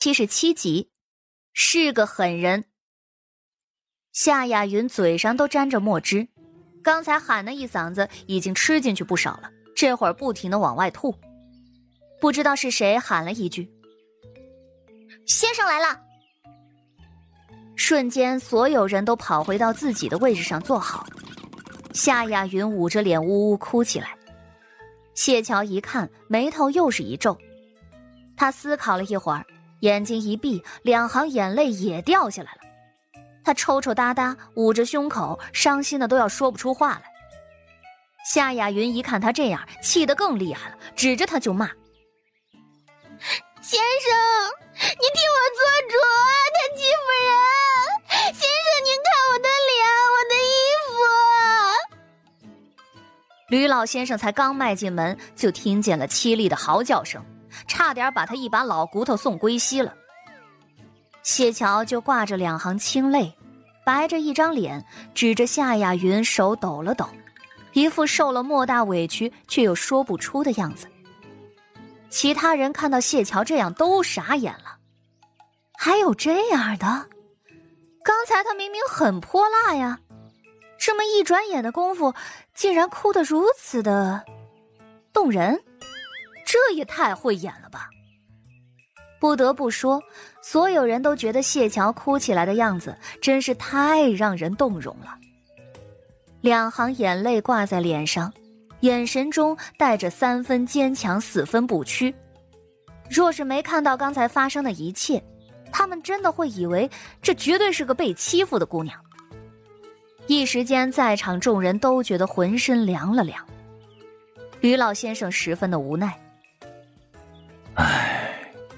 [0.00, 0.88] 七十七集，
[1.52, 2.64] 是个狠人。
[4.12, 6.26] 夏雅云嘴上都沾着墨汁，
[6.82, 11.14] 刚才喊那一嗓子已经吃进去不少了，这会儿不停的往外吐。
[12.18, 13.70] 不知道是谁喊了一句
[15.28, 16.00] ：“先生来了。”
[17.76, 21.06] 瞬间，所有人都跑回到自己的位置上坐好。
[21.92, 24.16] 夏雅云捂着脸呜呜哭起来。
[25.12, 27.36] 谢桥一看，眉头又是一皱，
[28.34, 29.44] 他思考了一会儿。
[29.80, 32.60] 眼睛一闭，两行眼泪也掉下来了。
[33.42, 37.02] 他抽抽搭搭，捂着胸口，伤心的都要说不出话来。
[38.30, 41.66] 夏雅云一看他这样，气得更厉害了，指着他就骂
[43.62, 44.12] ：“先生，
[44.76, 46.08] 你替我做主啊！
[46.54, 47.32] 他欺负人！
[48.34, 49.80] 先生，您看我的脸，
[50.12, 50.52] 我的衣
[50.86, 50.92] 服！”
[53.48, 57.24] 吕老先生才刚迈进门，就听见了凄厉的嚎叫声。
[57.80, 59.94] 差点把他一把老骨头送归西了。
[61.22, 63.34] 谢桥就挂着两行清泪，
[63.86, 67.08] 白着一张脸，指着夏雅云，手抖了抖，
[67.72, 70.86] 一副受了莫大委屈却又说不出的样子。
[72.10, 74.76] 其他人看到谢桥这样，都傻眼了。
[75.78, 77.08] 还有这样的？
[78.04, 79.98] 刚才他明明很泼辣呀，
[80.78, 82.12] 这么一转眼的功夫，
[82.52, 84.22] 竟然哭得如此的
[85.14, 85.58] 动人。
[86.50, 87.88] 这也太会演了吧！
[89.20, 90.02] 不得不说，
[90.42, 95.16] 所有人都觉得谢桥哭起来的样子真是太让人动容了。
[96.40, 98.32] 两行眼泪挂在脸上，
[98.80, 102.12] 眼神中带着三分坚强，四分不屈。
[103.08, 105.22] 若是没看到刚才发生的一切，
[105.70, 106.90] 他们真的会以为
[107.22, 109.00] 这绝对是个被欺负的姑娘。
[110.26, 113.46] 一时间，在场众人都觉得浑身凉了凉。
[114.60, 116.18] 吕老先生十分的无奈。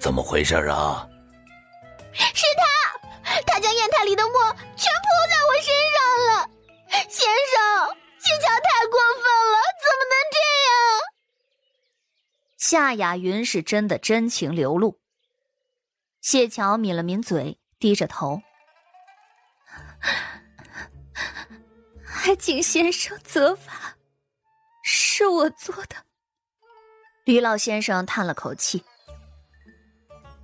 [0.00, 1.06] 唉，怎么回事啊？
[2.12, 2.24] 是
[2.56, 2.64] 他，
[3.46, 4.32] 他将砚台里的墨
[4.76, 6.50] 全泼在我身上了。
[7.08, 10.72] 先生，谢桥太过分了，怎么能这样？
[12.56, 14.98] 夏雅云是真的真情流露。
[16.20, 18.40] 谢桥抿了抿嘴，低着头，
[22.04, 23.96] 还请先生责罚，
[24.82, 25.96] 是我做的。
[27.24, 28.84] 吕老先生叹了口气：“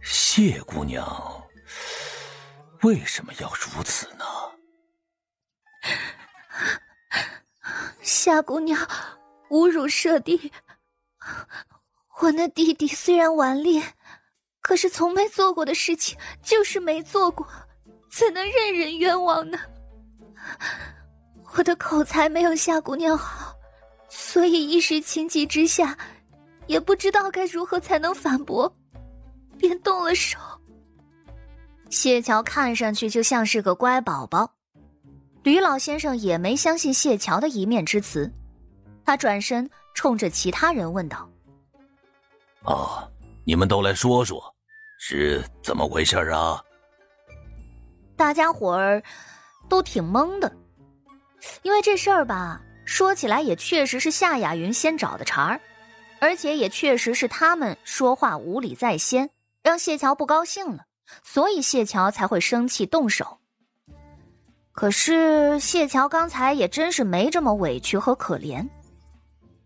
[0.03, 1.05] 谢姑娘
[2.83, 4.25] 为什么要如此呢？”
[8.03, 8.79] 夏姑娘
[9.51, 10.53] 侮辱舍弟，
[12.21, 13.83] 我那弟弟虽然顽劣，
[14.61, 17.47] 可是从没做过的事情就是没做过，
[18.11, 19.59] 怎能任人冤枉呢？
[21.57, 23.57] 我的口才没有夏姑娘好，
[24.09, 25.97] 所以一时情急之下。
[26.69, 28.77] 也不知道该如何才能反驳，
[29.59, 30.39] 便动了手。
[31.91, 34.51] 谢桥看上去就像是个乖宝宝，
[35.43, 38.31] 吕老先生也没相信谢桥的一面之词，
[39.05, 41.31] 他转身冲着其他人问道
[42.65, 43.09] ：“啊，
[43.45, 44.43] 你们都来说说，
[44.99, 46.61] 是怎么回事啊？”
[48.17, 49.03] 大家伙儿
[49.69, 50.51] 都挺懵的，
[51.63, 55.61] 因为这事儿吧，说起来也确实是夏雅云先找的茬儿。
[56.19, 59.29] 而且也确实是他们说话无理在先，
[59.67, 60.85] 让谢桥不高兴了，
[61.25, 63.41] 所以谢桥才会生气动手。
[64.71, 68.65] 可是谢桥刚才也真是没这么委屈和可怜，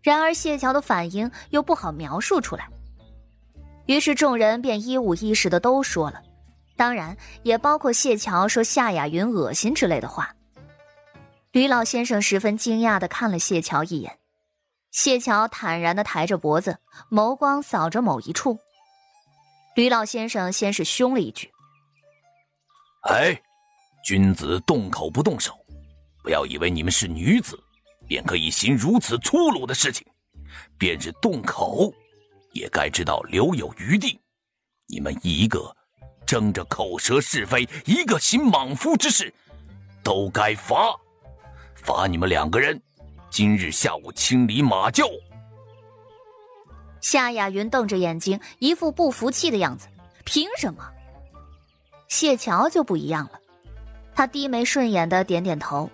[0.01, 2.67] 然而谢桥的反应又不好描述出来，
[3.85, 6.19] 于是众人便一五一十的都说了，
[6.75, 10.33] 当然也包括谢桥说夏雅云恶心之类的话。
[11.51, 14.17] 吕老先生十分惊讶的看了谢桥一眼。
[14.89, 16.79] 谢桥坦然的抬着脖子，
[17.11, 18.57] 眸光扫着某一处。
[19.75, 21.49] 吕老先生先是凶了一句
[23.09, 23.41] ：“哎，
[24.03, 25.53] 君子动口不动手，
[26.21, 27.57] 不要以为你们是女子，
[28.05, 30.05] 便可以行如此粗鲁的事情。
[30.77, 31.93] 便是动口，
[32.51, 34.19] 也该知道留有余地。
[34.87, 35.73] 你们一个
[36.25, 39.33] 争着口舌是非，一个行莽夫之事，
[40.03, 40.93] 都该罚，
[41.75, 42.79] 罚你们两个人。”
[43.31, 45.09] 今日下午清理马厩。
[47.01, 49.87] 夏雅云瞪着眼睛，一副不服气的样子。
[50.23, 50.87] 凭什么？
[52.07, 53.39] 谢桥就不一样了，
[54.13, 55.89] 他低眉顺眼的点点头。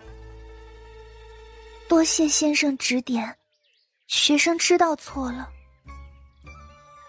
[1.88, 3.38] 多谢先生指点，
[4.08, 5.50] 学生知道错了。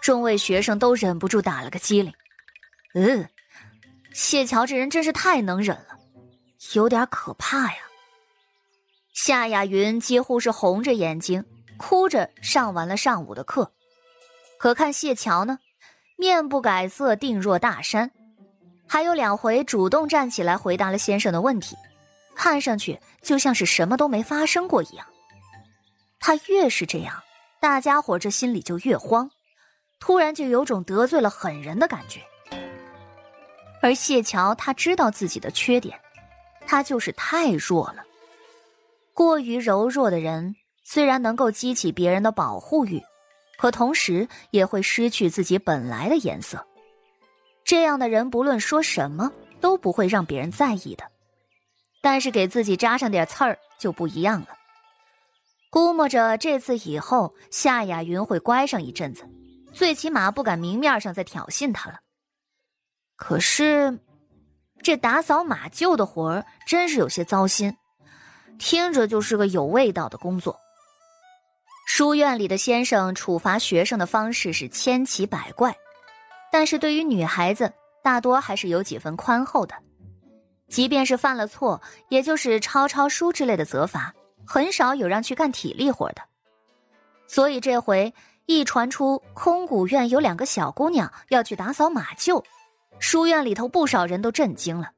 [0.01, 2.13] 众位学生都忍不住打了个激灵。
[2.93, 3.27] 嗯，
[4.13, 5.99] 谢桥这人真是太能忍了，
[6.73, 7.79] 有点可怕呀。
[9.13, 11.43] 夏雅云几乎是红着眼睛，
[11.77, 13.69] 哭着上完了上午的课。
[14.59, 15.57] 可看谢桥呢，
[16.17, 18.11] 面不改色，定若大山。
[18.85, 21.77] 还有两回主动站起来回答了先生的问题，
[22.35, 25.07] 看上去就像是什么都没发生过一样。
[26.19, 27.23] 他越是这样，
[27.61, 29.31] 大家伙这心里就越慌，
[29.97, 32.19] 突然就有种得罪了狠人的感觉。
[33.81, 35.97] 而谢桥他知道自己的缺点，
[36.67, 38.03] 他就是太弱了。
[39.13, 40.53] 过于柔弱的人
[40.83, 43.01] 虽然能够激起别人的保护欲。
[43.59, 46.65] 可同时也会失去自己本来的颜色，
[47.65, 49.29] 这样的人不论说什么
[49.59, 51.03] 都不会让别人在意的，
[52.01, 54.47] 但是给自己扎上点刺儿就不一样了。
[55.69, 59.27] 估摸着这次以后夏雅云会乖上一阵子，
[59.73, 61.99] 最起码不敢明面上再挑衅他了。
[63.17, 63.99] 可是，
[64.81, 67.75] 这打扫马厩的活儿真是有些糟心，
[68.57, 70.57] 听着就是个有味道的工作。
[71.91, 75.75] 书院里的先生处罚学生的方式是千奇百怪，
[76.51, 79.73] 但是对于女孩子，大多还是有几分宽厚的。
[80.69, 84.13] 即便是犯了错，也就是抄抄书之类的责罚，
[84.45, 86.21] 很少有让去干体力活的。
[87.27, 88.13] 所以这回
[88.45, 92.41] 一传出空谷院有两个小姑娘要去打扫马厩，
[92.99, 94.91] 书院里头不少人都震惊了。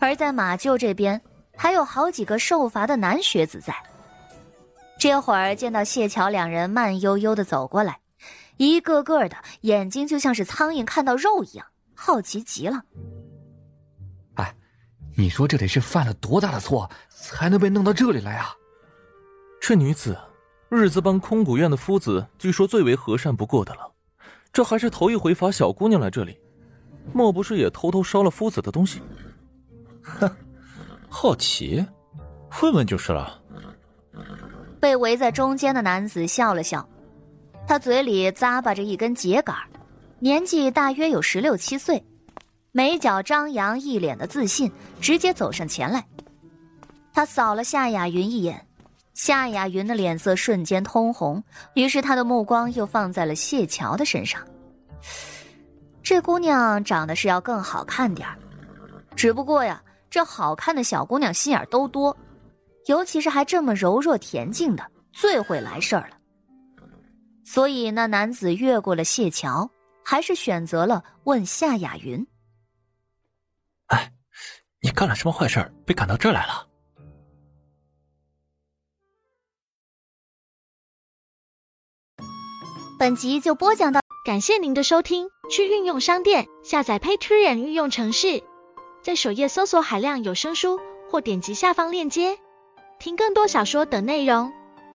[0.00, 1.20] 而在马厩这边，
[1.56, 3.74] 还有好几个受罚的男学子在。
[5.00, 8.00] 这会儿见到谢桥两人慢悠悠的走过来，
[8.58, 12.82] 一个个的眼睛就像是苍蝇看到肉一样，好奇极了。
[14.34, 14.54] 哎，
[15.16, 18.54] 你说这得是犯了多大的错，才能被弄到这里来啊？
[19.58, 20.18] 这女子，
[20.68, 23.90] 日子帮空谷院的夫子，据说最为和善不过的了，
[24.52, 26.38] 这还是头一回罚小姑娘来这里，
[27.14, 29.00] 莫不是也偷偷烧了夫子的东西？
[30.02, 30.30] 哼，
[31.08, 31.82] 好奇，
[32.60, 33.38] 问问就是了。
[34.80, 36.88] 被围在中间的男子笑了笑，
[37.66, 39.54] 他嘴里咂巴着一根秸秆，
[40.18, 42.02] 年纪大约有十六七岁，
[42.72, 46.04] 眉角张扬，一脸的自信，直接走上前来。
[47.12, 48.66] 他扫了夏雅云一眼，
[49.12, 51.42] 夏雅云的脸色瞬间通红，
[51.74, 54.40] 于是他的目光又放在了谢桥的身上。
[56.02, 58.26] 这姑娘长得是要更好看点
[59.14, 62.16] 只不过呀，这好看的小姑娘心眼都多。
[62.86, 66.16] 尤其是还这么柔弱恬静的，最会来事儿了。
[67.44, 69.70] 所以那男子越过了谢桥，
[70.04, 72.26] 还是选择了问夏雅云
[73.88, 74.12] ：“哎，
[74.80, 76.66] 你干了什么坏事被赶到这儿来了？”
[82.98, 85.28] 本集就播讲到，感谢您的收听。
[85.50, 88.44] 去运用商店下载 Patreon 运用城市，
[89.02, 90.78] 在首页搜索海量有声书，
[91.10, 92.38] 或点击下方链接。
[93.00, 94.59] 听更多小说等内容。